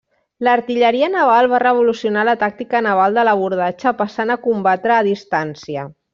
[0.45, 5.87] L'artilleria naval va revolucionar la tàctica naval de l'abordatge passant a combatre a distància.